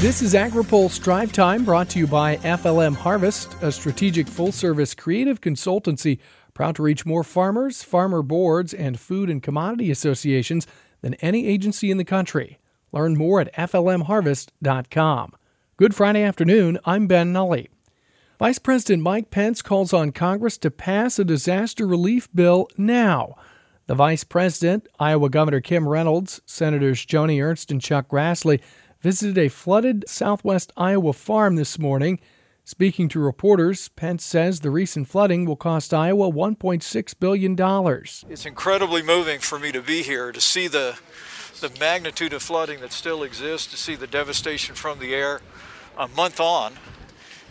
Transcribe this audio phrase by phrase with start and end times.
[0.00, 4.94] This is AgriPulse Drive Time brought to you by FLM Harvest, a strategic full service
[4.94, 6.18] creative consultancy
[6.52, 10.66] proud to reach more farmers, farmer boards, and food and commodity associations
[11.00, 12.58] than any agency in the country.
[12.92, 15.32] Learn more at FLMHarvest.com.
[15.78, 16.78] Good Friday afternoon.
[16.84, 17.64] I'm Ben Nuelle.
[18.38, 23.34] Vice President Mike Pence calls on Congress to pass a disaster relief bill now.
[23.86, 28.60] The Vice President, Iowa Governor Kim Reynolds, Senators Joni Ernst and Chuck Grassley
[29.06, 32.18] visited a flooded southwest Iowa farm this morning.
[32.64, 37.54] Speaking to reporters, Pence says the recent flooding will cost Iowa $1.6 billion.
[38.28, 40.98] It's incredibly moving for me to be here, to see the,
[41.60, 45.40] the magnitude of flooding that still exists, to see the devastation from the air
[45.96, 46.72] a month on,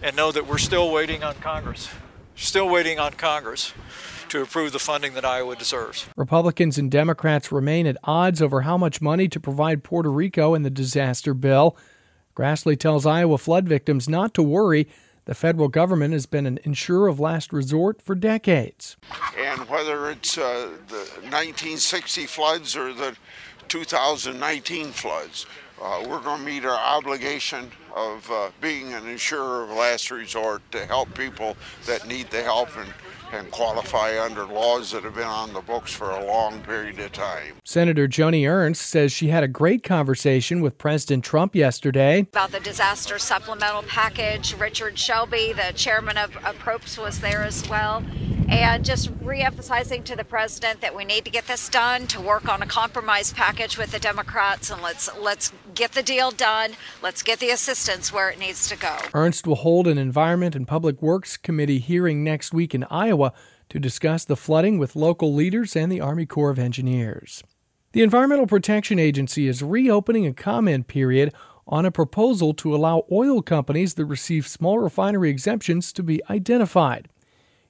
[0.03, 1.88] and know that we're still waiting on Congress.
[2.36, 3.72] Still waiting on Congress
[4.30, 6.08] to approve the funding that Iowa deserves.
[6.16, 10.64] Republicans and Democrats remain at odds over how much money to provide Puerto Rico in
[10.64, 11.78] the disaster bill.
[12.36, 14.88] Grassley tells Iowa flood victims not to worry.
[15.26, 18.95] The federal government has been an insurer of last resort for decades.
[19.38, 23.16] And whether it's uh, the 1960 floods or the
[23.67, 25.48] 2019 floods,
[25.81, 30.62] uh, we're going to meet our obligation of uh, being an insurer of last resort
[30.72, 32.94] to help people that need the help and
[33.32, 37.12] and qualify under laws that have been on the books for a long period of
[37.12, 37.56] time.
[37.64, 42.60] Senator Joni Ernst says she had a great conversation with President Trump yesterday about the
[42.60, 44.56] disaster supplemental package.
[44.56, 48.04] Richard Shelby, the chairman of, of Approps, was there as well
[48.50, 52.48] and just reemphasizing to the president that we need to get this done to work
[52.48, 56.72] on a compromise package with the Democrats and let's let's get the deal done.
[57.02, 58.98] Let's get the assistance where it needs to go.
[59.14, 63.34] Ernst will hold an Environment and Public Works Committee hearing next week in Iowa
[63.70, 67.44] to discuss the flooding with local leaders and the Army Corps of Engineers.
[67.94, 71.34] The Environmental Protection Agency is reopening a comment period
[71.68, 77.10] on a proposal to allow oil companies that receive small refinery exemptions to be identified.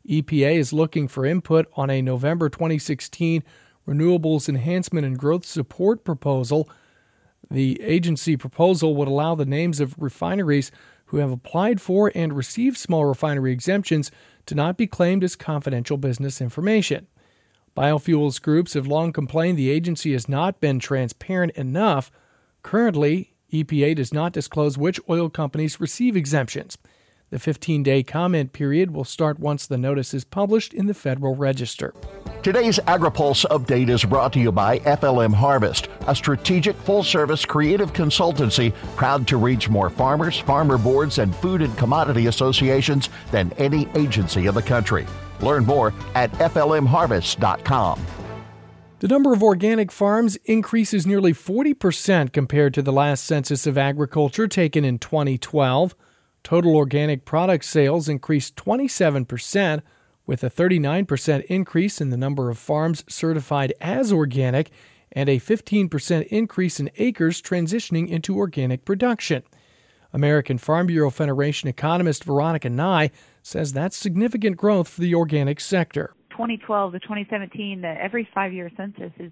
[0.09, 3.43] EPA is looking for input on a November 2016
[3.87, 6.69] Renewables Enhancement and Growth Support proposal.
[7.49, 10.71] The agency proposal would allow the names of refineries
[11.07, 14.11] who have applied for and received small refinery exemptions
[14.47, 17.07] to not be claimed as confidential business information.
[17.75, 22.09] Biofuels groups have long complained the agency has not been transparent enough.
[22.63, 26.77] Currently, EPA does not disclose which oil companies receive exemptions.
[27.31, 31.35] The 15 day comment period will start once the notice is published in the Federal
[31.35, 31.91] Register.
[32.43, 37.93] Today's AgriPulse update is brought to you by FLM Harvest, a strategic full service creative
[37.93, 43.87] consultancy proud to reach more farmers, farmer boards, and food and commodity associations than any
[43.95, 45.07] agency in the country.
[45.41, 48.05] Learn more at FLMHarvest.com.
[48.99, 54.47] The number of organic farms increases nearly 40% compared to the last census of agriculture
[54.47, 55.95] taken in 2012.
[56.45, 59.81] Total organic product sales increased 27%,
[60.27, 64.69] with a 39% increase in the number of farms certified as organic
[65.11, 69.41] and a 15% increase in acres transitioning into organic production.
[70.13, 73.09] American Farm Bureau Federation economist Veronica Nigh
[73.41, 76.13] says that's significant growth for the organic sector.
[76.29, 79.31] 2012 to 2017, the every five year census is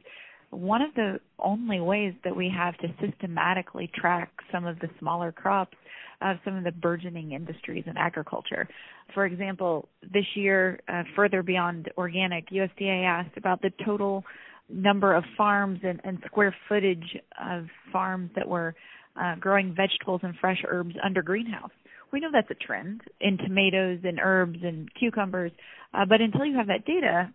[0.54, 5.32] one of the only ways that we have to systematically track some of the smaller
[5.32, 5.78] crops
[6.22, 8.68] of some of the burgeoning industries in agriculture.
[9.14, 14.24] For example, this year, uh, further beyond organic, USDA asked about the total
[14.70, 18.74] number of farms and, and square footage of farms that were
[19.22, 21.72] uh, growing vegetables and fresh herbs under greenhouse.
[22.12, 25.52] We know that's a trend in tomatoes and herbs and cucumbers,
[25.94, 27.32] uh, but until you have that data,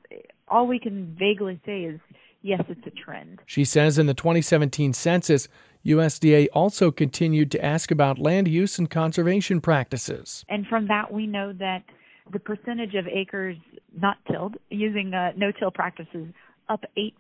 [0.49, 2.01] all we can vaguely say is
[2.43, 3.41] yes, it's a trend.
[3.47, 5.49] She says in the 2017 census,
[5.85, 10.45] USDA also continued to ask about land use and conservation practices.
[10.49, 11.85] And from that, we know that
[12.33, 13.57] the percentage of acres
[13.97, 16.27] not tilled using uh, no till practices
[16.69, 17.13] up 8%.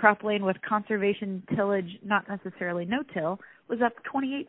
[0.00, 4.46] Cropland with conservation tillage, not necessarily no till, was up 28%.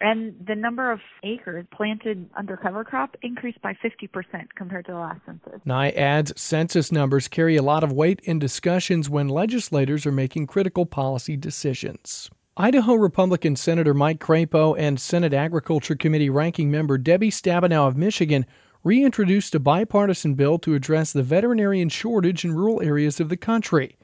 [0.00, 4.98] And the number of acres planted under cover crop increased by 50% compared to the
[4.98, 5.60] last census.
[5.64, 10.46] Nigh adds census numbers carry a lot of weight in discussions when legislators are making
[10.46, 12.30] critical policy decisions.
[12.56, 18.44] Idaho Republican Senator Mike Crapo and Senate Agriculture Committee ranking member Debbie Stabenow of Michigan
[18.82, 23.96] reintroduced a bipartisan bill to address the veterinarian shortage in rural areas of the country.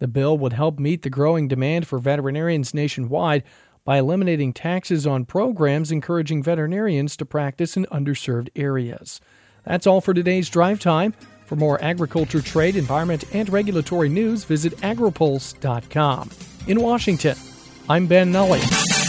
[0.00, 3.44] The bill would help meet the growing demand for veterinarians nationwide
[3.84, 9.20] by eliminating taxes on programs encouraging veterinarians to practice in underserved areas.
[9.64, 11.14] That's all for today's drive time.
[11.46, 16.30] For more agriculture, trade, environment, and regulatory news, visit agripulse.com.
[16.68, 17.36] In Washington,
[17.88, 18.99] I'm Ben Nuelle.